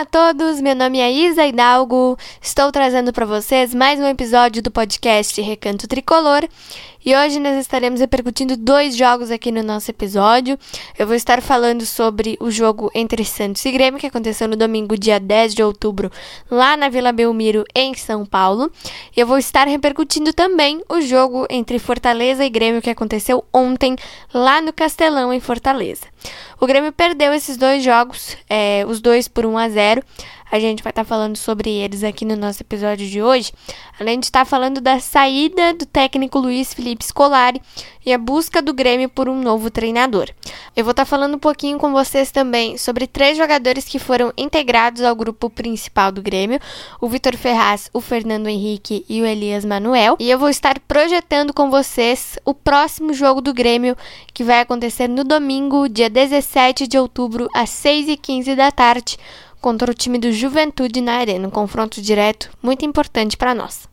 [0.00, 4.62] Olá a todos, meu nome é Isa Hidalgo, estou trazendo para vocês mais um episódio
[4.62, 6.48] do podcast Recanto Tricolor
[7.04, 10.58] e hoje nós estaremos repercutindo dois jogos aqui no nosso episódio.
[10.98, 14.98] Eu vou estar falando sobre o jogo entre Santos e Grêmio, que aconteceu no domingo,
[14.98, 16.12] dia 10 de outubro,
[16.50, 18.70] lá na Vila Belmiro, em São Paulo.
[19.16, 23.96] E eu vou estar repercutindo também o jogo entre Fortaleza e Grêmio, que aconteceu ontem,
[24.34, 26.04] lá no Castelão, em Fortaleza.
[26.60, 29.89] O Grêmio perdeu esses dois jogos, é, os dois por 1 a 0
[30.50, 33.52] a gente vai estar tá falando sobre eles aqui no nosso episódio de hoje,
[33.98, 37.62] além de estar tá falando da saída do técnico Luiz Felipe Scolari
[38.04, 40.28] e a busca do Grêmio por um novo treinador.
[40.74, 44.32] Eu vou estar tá falando um pouquinho com vocês também sobre três jogadores que foram
[44.36, 46.58] integrados ao grupo principal do Grêmio:
[47.00, 50.16] o Vitor Ferraz, o Fernando Henrique e o Elias Manuel.
[50.18, 53.96] E eu vou estar projetando com vocês o próximo jogo do Grêmio,
[54.34, 59.16] que vai acontecer no domingo, dia 17 de outubro, às 6h15 da tarde
[59.60, 63.88] contra o time do Juventude na Arena, um confronto direto muito importante para nós.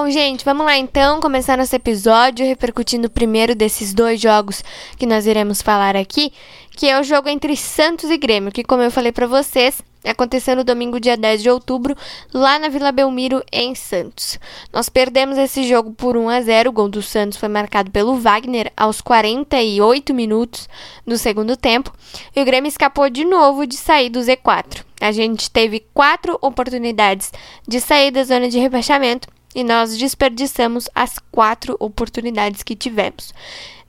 [0.00, 4.62] Bom, gente, vamos lá então começar nosso episódio repercutindo o primeiro desses dois jogos
[4.96, 6.32] que nós iremos falar aqui,
[6.70, 10.54] que é o jogo entre Santos e Grêmio, que como eu falei para vocês, aconteceu
[10.54, 11.96] no domingo dia 10 de outubro,
[12.32, 14.38] lá na Vila Belmiro, em Santos.
[14.72, 16.70] Nós perdemos esse jogo por 1 a 0.
[16.70, 20.68] O gol do Santos foi marcado pelo Wagner aos 48 minutos
[21.04, 21.92] do segundo tempo,
[22.36, 24.84] e o Grêmio escapou de novo de sair do Z4.
[25.00, 27.32] A gente teve quatro oportunidades
[27.66, 29.26] de sair da zona de rebaixamento
[29.58, 33.34] e nós desperdiçamos as quatro oportunidades que tivemos.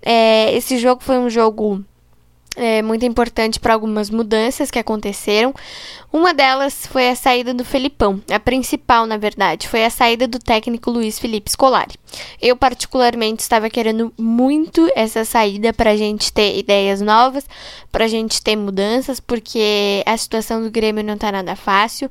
[0.01, 1.85] É, esse jogo foi um jogo
[2.55, 5.53] é, muito importante para algumas mudanças que aconteceram.
[6.11, 10.39] Uma delas foi a saída do Felipão, a principal, na verdade, foi a saída do
[10.39, 11.93] técnico Luiz Felipe Scolari.
[12.41, 17.45] Eu, particularmente, estava querendo muito essa saída para a gente ter ideias novas,
[17.91, 22.09] para a gente ter mudanças, porque a situação do Grêmio não está nada fácil.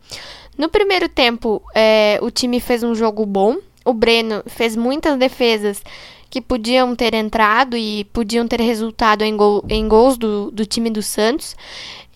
[0.59, 3.59] No primeiro tempo, é, o time fez um jogo bom.
[3.85, 5.81] O Breno fez muitas defesas
[6.29, 10.91] que podiam ter entrado e podiam ter resultado em, gol, em gols do, do time
[10.91, 11.57] do Santos.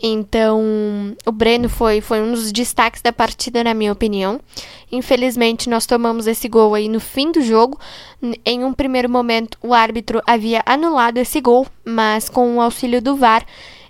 [0.03, 0.61] Então,
[1.25, 4.41] o Breno foi, foi um dos destaques da partida, na minha opinião.
[4.91, 7.79] Infelizmente, nós tomamos esse gol aí no fim do jogo.
[8.45, 13.15] Em um primeiro momento, o árbitro havia anulado esse gol, mas com o auxílio do
[13.15, 13.47] VAR,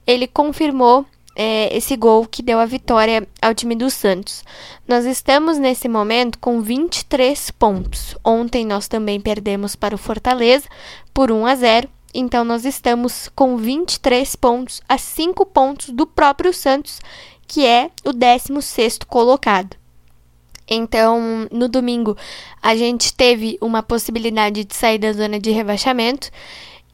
[0.07, 4.45] ele confirmou é, esse gol que deu a vitória ao time do Santos.
[4.87, 8.17] Nós estamos nesse momento com 23 pontos.
[8.25, 10.69] Ontem nós também perdemos para o Fortaleza
[11.13, 11.89] por 1 a 0.
[12.15, 17.01] Então nós estamos com 23 pontos, a 5 pontos do próprio Santos,
[17.47, 19.77] que é o 16º colocado.
[20.69, 22.17] Então, no domingo,
[22.63, 26.31] a gente teve uma possibilidade de sair da zona de rebaixamento.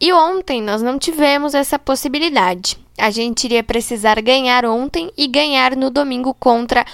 [0.00, 5.76] E ontem nós não tivemos essa possibilidade a gente iria precisar ganhar ontem e ganhar
[5.76, 6.84] no domingo contra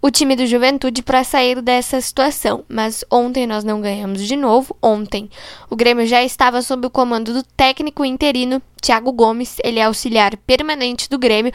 [0.00, 2.62] o time do Juventude para sair dessa situação.
[2.68, 4.76] Mas ontem nós não ganhamos de novo.
[4.82, 5.30] Ontem
[5.70, 10.36] o Grêmio já estava sob o comando do técnico interino Thiago Gomes, ele é auxiliar
[10.36, 11.52] permanente do Grêmio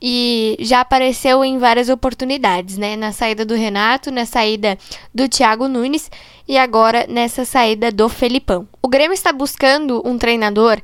[0.00, 2.96] e já apareceu em várias oportunidades, né?
[2.96, 4.78] Na saída do Renato, na saída
[5.14, 6.10] do Thiago Nunes
[6.48, 8.66] e agora nessa saída do Felipão.
[8.82, 10.80] O Grêmio está buscando um treinador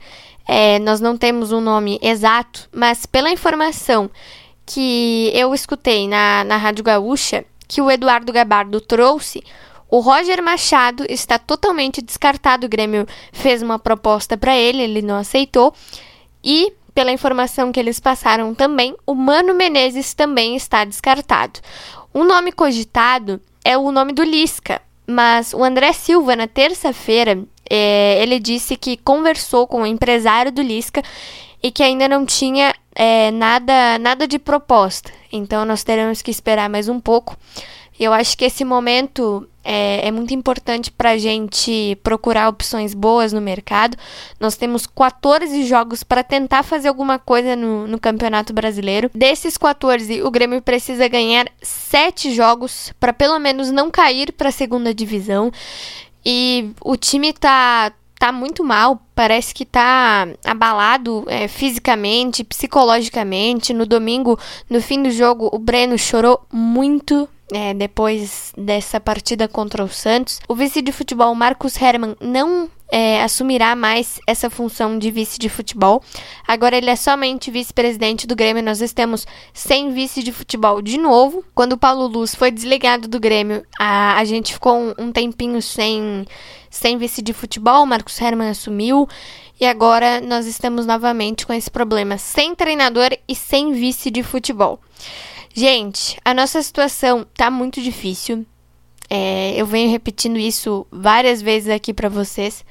[0.46, 4.08] é, nós não temos um nome exato, mas pela informação
[4.64, 9.42] que eu escutei na, na Rádio Gaúcha, que o Eduardo Gabardo trouxe,
[9.90, 12.66] o Roger Machado está totalmente descartado.
[12.66, 15.74] O Grêmio fez uma proposta para ele, ele não aceitou.
[16.42, 21.60] E, pela informação que eles passaram também, o Mano Menezes também está descartado.
[22.14, 27.38] Um nome cogitado é o nome do Lisca, mas o André Silva, na terça-feira,
[27.68, 31.02] é, ele disse que conversou com o empresário do Lisca
[31.62, 35.12] e que ainda não tinha é, nada, nada de proposta.
[35.30, 37.36] Então nós teremos que esperar mais um pouco.
[37.98, 43.32] Eu acho que esse momento é, é muito importante para a gente procurar opções boas
[43.32, 43.96] no mercado.
[44.38, 49.10] Nós temos 14 jogos para tentar fazer alguma coisa no, no Campeonato Brasileiro.
[49.14, 54.52] Desses 14, o Grêmio precisa ganhar 7 jogos para pelo menos não cair para a
[54.52, 55.50] segunda divisão.
[56.24, 63.74] E o time tá tá muito mal, parece que tá abalado é, fisicamente, psicologicamente.
[63.74, 64.38] No domingo,
[64.70, 67.28] no fim do jogo, o Breno chorou muito.
[67.52, 73.22] É, depois dessa partida contra o Santos, o vice de futebol Marcos Herman não é,
[73.22, 76.02] assumirá mais essa função de vice de futebol.
[76.46, 78.62] Agora ele é somente vice-presidente do Grêmio.
[78.62, 81.44] Nós estamos sem vice de futebol de novo.
[81.54, 85.60] Quando o Paulo Luz foi desligado do Grêmio, a, a gente ficou um, um tempinho
[85.62, 86.26] sem
[86.68, 89.08] sem vice de futebol, Marcos Herman assumiu
[89.58, 94.78] e agora nós estamos novamente com esse problema sem treinador e sem vice de futebol.
[95.58, 98.44] Gente, a nossa situação tá muito difícil.
[99.08, 102.62] É, eu venho repetindo isso várias vezes aqui para vocês,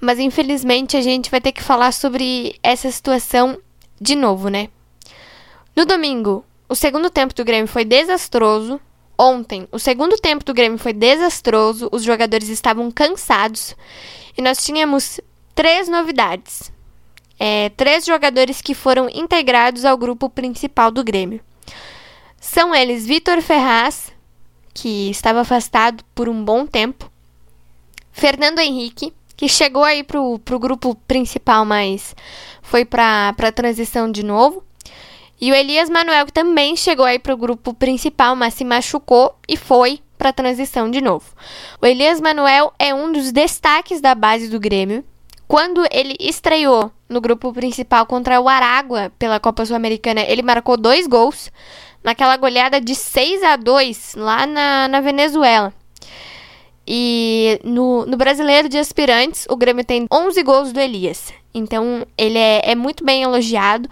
[0.00, 3.58] mas infelizmente a gente vai ter que falar sobre essa situação
[4.00, 4.70] de novo, né?
[5.76, 8.80] No domingo, o segundo tempo do Grêmio foi desastroso.
[9.18, 13.76] Ontem, o segundo tempo do Grêmio foi desastroso, os jogadores estavam cansados
[14.34, 15.20] e nós tínhamos
[15.54, 16.72] três novidades.
[17.38, 21.46] É, três jogadores que foram integrados ao grupo principal do Grêmio.
[22.40, 24.12] São eles Vitor Ferraz,
[24.72, 27.10] que estava afastado por um bom tempo,
[28.12, 32.14] Fernando Henrique, que chegou aí pro, pro grupo principal, mas
[32.62, 34.62] foi para a transição de novo,
[35.40, 39.36] e o Elias Manuel, que também chegou aí para o grupo principal, mas se machucou
[39.48, 41.26] e foi para a transição de novo.
[41.80, 45.04] O Elias Manuel é um dos destaques da base do Grêmio.
[45.46, 51.06] Quando ele estreou no grupo principal contra o Aragua pela Copa Sul-Americana, ele marcou dois
[51.06, 51.52] gols
[52.02, 55.72] naquela goleada de 6 a 2 lá na, na Venezuela.
[56.90, 61.32] E no, no Brasileiro de Aspirantes, o Grêmio tem 11 gols do Elias.
[61.52, 63.90] Então, ele é, é muito bem elogiado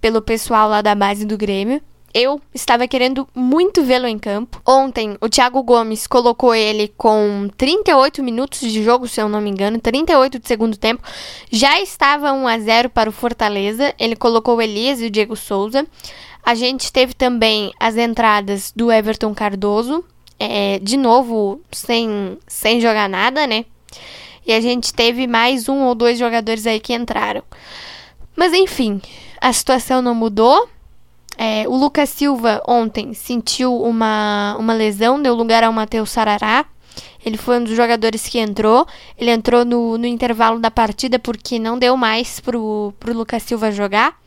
[0.00, 1.80] pelo pessoal lá da base do Grêmio.
[2.12, 4.60] Eu estava querendo muito vê-lo em campo.
[4.66, 9.48] Ontem, o Thiago Gomes colocou ele com 38 minutos de jogo, se eu não me
[9.48, 11.02] engano, 38 de segundo tempo.
[11.50, 13.94] Já estava 1 a 0 para o Fortaleza.
[13.98, 15.86] Ele colocou o Elias e o Diego Souza.
[16.44, 20.04] A gente teve também as entradas do Everton Cardoso,
[20.38, 23.64] é, de novo sem, sem jogar nada, né?
[24.44, 27.42] E a gente teve mais um ou dois jogadores aí que entraram.
[28.34, 29.00] Mas enfim,
[29.40, 30.68] a situação não mudou.
[31.38, 36.64] É, o Lucas Silva ontem sentiu uma, uma lesão, deu lugar ao Matheus Sarará.
[37.24, 38.86] Ele foi um dos jogadores que entrou.
[39.16, 43.70] Ele entrou no, no intervalo da partida porque não deu mais pro, pro Lucas Silva
[43.70, 44.20] jogar.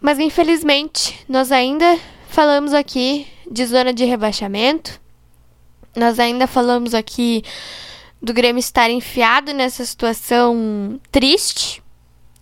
[0.00, 1.98] Mas infelizmente, nós ainda
[2.28, 5.00] falamos aqui de zona de rebaixamento.
[5.96, 7.42] Nós ainda falamos aqui
[8.22, 11.82] do Grêmio estar enfiado nessa situação triste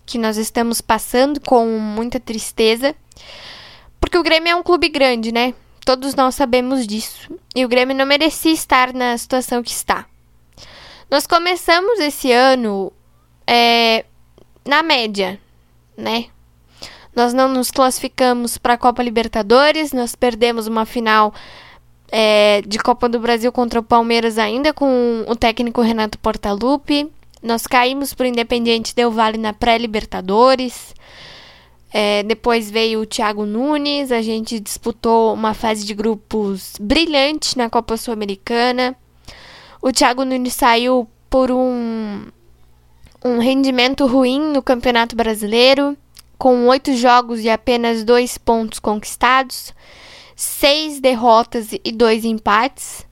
[0.05, 2.95] que nós estamos passando com muita tristeza,
[3.99, 5.53] porque o Grêmio é um clube grande, né?
[5.83, 7.33] Todos nós sabemos disso.
[7.55, 10.05] E o Grêmio não merecia estar na situação que está.
[11.09, 12.91] Nós começamos esse ano
[13.45, 14.05] é,
[14.65, 15.39] na média,
[15.97, 16.25] né?
[17.17, 21.33] Nós não nos classificamos para a Copa Libertadores, nós perdemos uma final
[22.11, 27.11] é, de Copa do Brasil contra o Palmeiras ainda com o técnico Renato Portaluppi.
[27.41, 30.93] Nós caímos para o Independiente Del Vale na pré-Libertadores.
[31.91, 34.11] É, depois veio o Thiago Nunes.
[34.11, 38.95] A gente disputou uma fase de grupos brilhante na Copa Sul-Americana.
[39.81, 42.27] O Thiago Nunes saiu por um,
[43.25, 45.97] um rendimento ruim no Campeonato Brasileiro,
[46.37, 49.73] com oito jogos e apenas dois pontos conquistados,
[50.35, 53.05] seis derrotas e dois empates.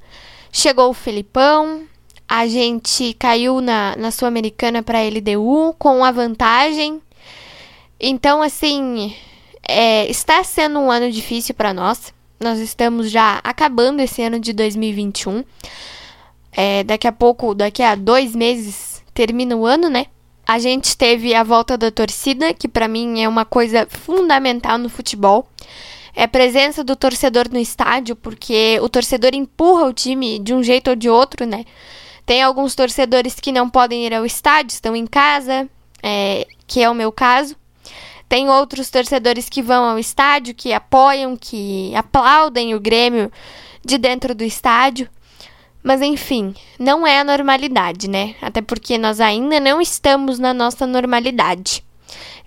[0.52, 1.84] Chegou o Felipão,
[2.28, 7.02] a gente caiu na, na Sul-Americana para a LDU com a vantagem.
[8.00, 9.16] Então, assim,
[9.68, 12.14] é, está sendo um ano difícil para nós.
[12.40, 15.44] Nós estamos já acabando esse ano de 2021.
[16.52, 20.08] É, daqui a pouco, daqui a dois meses, termina o ano, né?
[20.48, 24.90] A gente teve a volta da torcida, que para mim é uma coisa fundamental no
[24.90, 25.48] futebol.
[26.16, 30.64] É a presença do torcedor no estádio, porque o torcedor empurra o time de um
[30.64, 31.66] jeito ou de outro, né?
[32.26, 35.68] Tem alguns torcedores que não podem ir ao estádio, estão em casa,
[36.02, 37.56] é, que é o meu caso.
[38.30, 43.32] Tem outros torcedores que vão ao estádio, que apoiam, que aplaudem o Grêmio
[43.84, 45.10] de dentro do estádio.
[45.86, 48.34] Mas enfim, não é a normalidade, né?
[48.42, 51.86] Até porque nós ainda não estamos na nossa normalidade.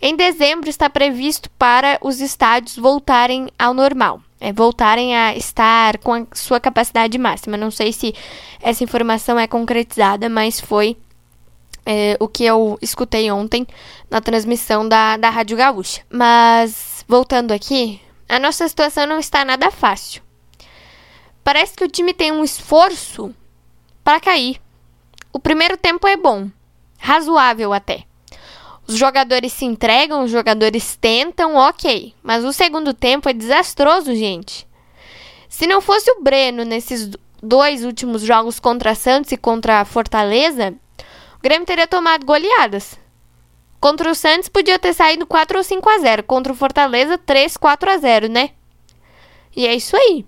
[0.02, 4.20] Em dezembro está previsto para os estádios voltarem ao normal.
[4.40, 7.56] é, voltarem a estar com a sua capacidade máxima.
[7.56, 8.12] Não sei se
[8.60, 10.96] essa informação é concretizada, mas foi
[11.86, 13.66] é, o que eu escutei ontem
[14.10, 16.02] na transmissão da, da Rádio Gaúcha.
[16.10, 20.27] Mas, voltando aqui, a nossa situação não está nada fácil.
[21.48, 23.34] Parece que o time tem um esforço
[24.04, 24.60] para cair.
[25.32, 26.50] O primeiro tempo é bom,
[26.98, 28.04] razoável até.
[28.86, 32.14] Os jogadores se entregam, os jogadores tentam, ok.
[32.22, 34.68] Mas o segundo tempo é desastroso, gente.
[35.48, 37.12] Se não fosse o Breno nesses
[37.42, 40.74] dois últimos jogos contra Santos e contra Fortaleza,
[41.38, 43.00] o Grêmio teria tomado goleadas.
[43.80, 46.24] Contra o Santos podia ter saído 4 ou 5 a 0.
[46.24, 48.50] Contra o Fortaleza, 3, 4 a 0, né?
[49.56, 50.26] E é isso aí.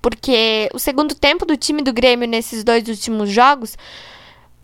[0.00, 3.76] Porque o segundo tempo do time do Grêmio nesses dois últimos jogos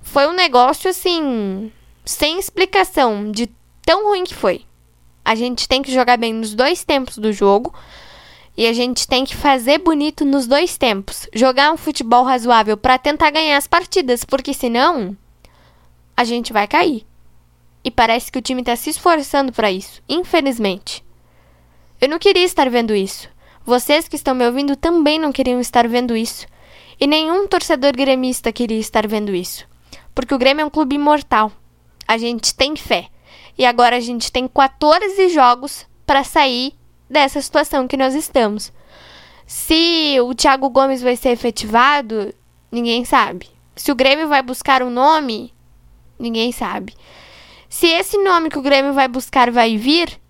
[0.01, 1.71] foi um negócio assim
[2.05, 3.51] sem explicação de
[3.85, 4.65] tão ruim que foi.
[5.25, 7.75] A gente tem que jogar bem nos dois tempos do jogo
[8.57, 11.29] e a gente tem que fazer bonito nos dois tempos.
[11.35, 15.17] Jogar um futebol razoável para tentar ganhar as partidas, porque senão
[16.17, 17.05] a gente vai cair.
[17.85, 21.05] E parece que o time está se esforçando para isso, infelizmente.
[22.01, 23.29] Eu não queria estar vendo isso.
[23.67, 26.47] Vocês que estão me ouvindo também não queriam estar vendo isso.
[26.99, 29.67] E nenhum torcedor gremista queria estar vendo isso.
[30.15, 31.53] Porque o Grêmio é um clube imortal
[32.07, 33.09] a gente tem fé.
[33.59, 36.75] E agora a gente tem 14 jogos para sair
[37.09, 38.73] dessa situação que nós estamos.
[39.47, 42.33] Se o Thiago Gomes vai ser efetivado,
[42.71, 43.49] ninguém sabe.
[43.75, 45.53] Se o Grêmio vai buscar um nome,
[46.19, 46.95] ninguém sabe.
[47.69, 50.21] Se esse nome que o Grêmio vai buscar vai vir,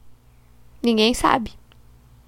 [0.82, 1.52] ninguém sabe.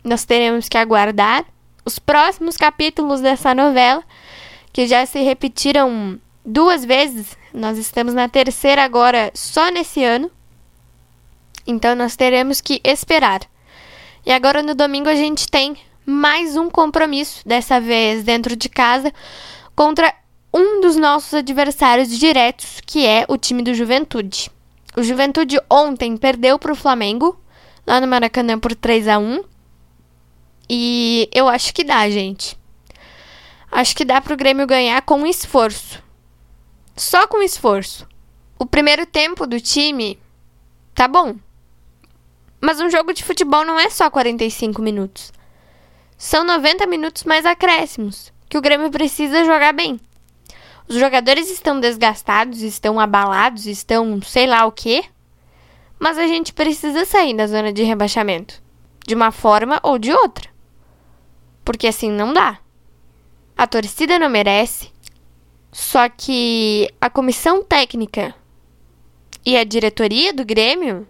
[0.09, 1.45] Nós teremos que aguardar
[1.85, 4.03] os próximos capítulos dessa novela,
[4.73, 7.37] que já se repetiram duas vezes.
[7.53, 10.31] Nós estamos na terceira agora, só nesse ano.
[11.67, 13.43] Então nós teremos que esperar.
[14.25, 19.12] E agora no domingo a gente tem mais um compromisso, dessa vez dentro de casa,
[19.77, 20.15] contra
[20.55, 24.50] um dos nossos adversários diretos, que é o time do Juventude.
[24.97, 27.38] O Juventude ontem perdeu para o Flamengo,
[27.87, 29.58] lá no Maracanã por 3 a 1
[30.68, 32.58] E eu acho que dá, gente.
[33.70, 36.02] Acho que dá para o Grêmio ganhar com esforço
[36.98, 38.06] só com esforço.
[38.58, 40.18] O primeiro tempo do time
[40.94, 41.37] tá bom.
[42.60, 45.32] Mas um jogo de futebol não é só 45 minutos.
[46.16, 50.00] São 90 minutos mais acréscimos, que o Grêmio precisa jogar bem.
[50.88, 55.04] Os jogadores estão desgastados, estão abalados, estão sei lá o quê.
[56.00, 58.60] Mas a gente precisa sair da zona de rebaixamento.
[59.06, 60.48] De uma forma ou de outra.
[61.68, 62.60] Porque assim não dá.
[63.54, 64.90] A torcida não merece,
[65.70, 68.34] só que a comissão técnica
[69.44, 71.06] e a diretoria do Grêmio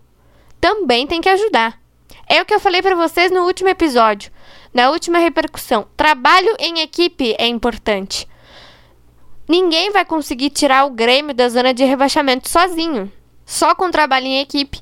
[0.61, 1.81] também tem que ajudar.
[2.27, 4.33] É o que eu falei para vocês no último episódio,
[4.75, 5.87] na última repercussão.
[5.97, 8.27] Trabalho em equipe é importante.
[9.49, 13.13] Ninguém vai conseguir tirar o Grêmio da zona de rebaixamento sozinho.
[13.47, 14.81] Só com trabalho em equipe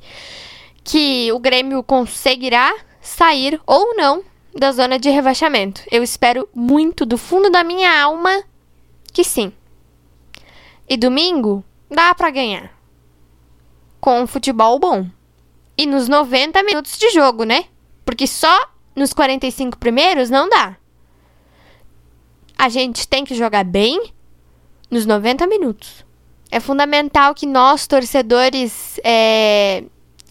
[0.82, 4.24] que o Grêmio conseguirá sair ou não
[4.58, 5.82] da zona de rebaixamento.
[5.90, 8.42] Eu espero muito do fundo da minha alma
[9.12, 9.52] que sim.
[10.88, 12.72] E domingo dá para ganhar.
[14.00, 15.06] Com um futebol bom.
[15.76, 17.64] E nos 90 minutos de jogo, né?
[18.04, 20.76] Porque só nos 45 primeiros não dá.
[22.56, 24.12] A gente tem que jogar bem
[24.90, 26.04] nos 90 minutos.
[26.50, 29.84] É fundamental que nós, torcedores, é,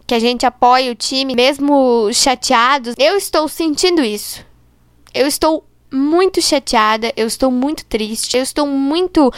[0.08, 2.96] que a gente apoie o time, mesmo chateados.
[2.98, 4.46] Eu estou sentindo isso.
[5.14, 9.32] Eu estou muito chateada, eu estou muito triste, eu estou muito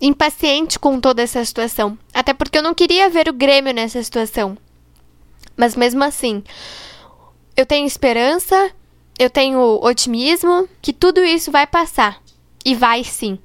[0.00, 1.96] impaciente com toda essa situação.
[2.12, 4.58] Até porque eu não queria ver o Grêmio nessa situação.
[5.56, 6.42] Mas mesmo assim,
[7.56, 8.72] eu tenho esperança,
[9.18, 12.20] eu tenho otimismo que tudo isso vai passar.
[12.64, 13.38] E vai sim.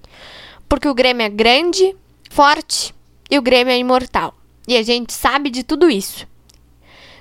[0.67, 1.95] Porque o Grêmio é grande,
[2.29, 2.93] forte
[3.29, 4.33] e o Grêmio é imortal.
[4.67, 6.27] E a gente sabe de tudo isso.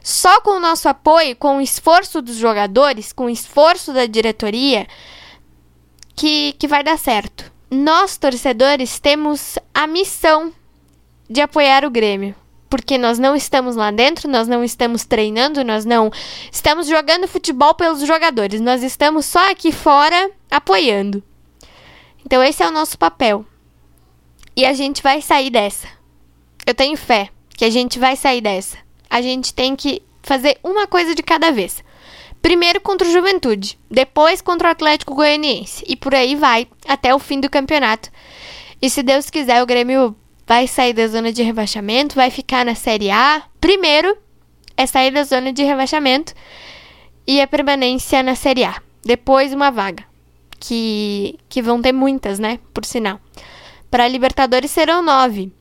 [0.06, 4.86] Só com o nosso apoio, com o esforço dos jogadores, com o esforço da diretoria,
[6.14, 10.52] que, que vai dar certo nós, torcedores, temos a missão
[11.28, 12.34] de apoiar o Grêmio.
[12.68, 16.10] Porque nós não estamos lá dentro, nós não estamos treinando, nós não
[16.50, 21.22] estamos jogando futebol pelos jogadores, nós estamos só aqui fora apoiando.
[22.25, 23.44] Então, esse é o nosso papel.
[24.56, 25.86] E a gente vai sair dessa.
[26.66, 28.78] Eu tenho fé que a gente vai sair dessa.
[29.08, 31.82] A gente tem que fazer uma coisa de cada vez.
[32.42, 37.18] Primeiro contra o Juventude, depois contra o Atlético Goianiense e por aí vai até o
[37.18, 38.10] fim do campeonato.
[38.80, 40.14] E se Deus quiser, o Grêmio
[40.46, 43.42] vai sair da zona de rebaixamento, vai ficar na Série A.
[43.60, 44.16] Primeiro
[44.76, 46.34] é sair da zona de rebaixamento
[47.26, 48.80] e a permanência na Série A.
[49.04, 50.04] depois uma vaga.
[50.58, 52.58] Que, que vão ter muitas, né?
[52.72, 53.20] Por sinal.
[53.90, 55.52] Para Libertadores serão nove.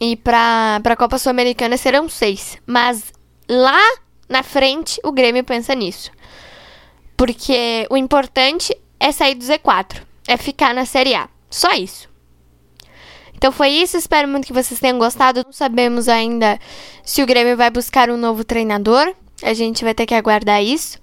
[0.00, 2.58] E para a Copa Sul-Americana serão seis.
[2.66, 3.12] Mas
[3.48, 3.80] lá
[4.28, 6.10] na frente o Grêmio pensa nisso.
[7.16, 10.02] Porque o importante é sair do Z4.
[10.26, 11.28] É ficar na Série A.
[11.50, 12.08] Só isso.
[13.34, 15.42] Então foi isso, espero muito que vocês tenham gostado.
[15.44, 16.58] Não sabemos ainda
[17.04, 19.14] se o Grêmio vai buscar um novo treinador.
[19.42, 20.98] A gente vai ter que aguardar isso.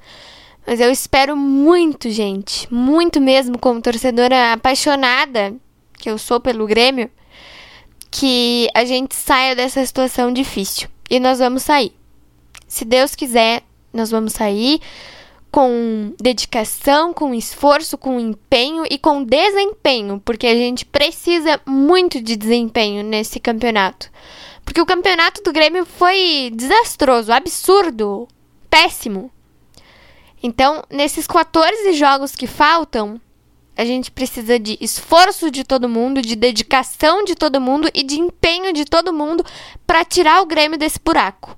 [0.66, 5.56] Mas eu espero muito, gente, muito mesmo, como torcedora apaixonada
[5.98, 7.10] que eu sou pelo Grêmio,
[8.12, 10.90] que a gente saia dessa situação difícil.
[11.10, 11.94] E nós vamos sair.
[12.68, 13.64] Se Deus quiser,
[13.94, 14.82] nós vamos sair
[15.52, 22.38] com dedicação, com esforço, com empenho e com desempenho, porque a gente precisa muito de
[22.38, 24.10] desempenho nesse campeonato.
[24.64, 28.28] Porque o campeonato do Grêmio foi desastroso, absurdo,
[28.70, 29.30] péssimo.
[30.42, 33.20] Então, nesses 14 jogos que faltam,
[33.76, 38.20] a gente precisa de esforço de todo mundo, de dedicação de todo mundo e de
[38.20, 39.46] empenho de todo mundo
[39.88, 41.58] para tirar o Grêmio desse buraco.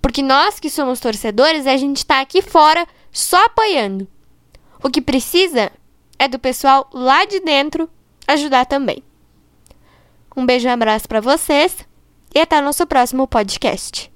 [0.00, 4.06] Porque nós que somos torcedores, a gente está aqui fora só apoiando.
[4.82, 5.72] O que precisa
[6.18, 7.90] é do pessoal lá de dentro
[8.26, 9.02] ajudar também.
[10.36, 11.76] Um beijo e um abraço para vocês
[12.34, 14.12] e até o nosso próximo podcast.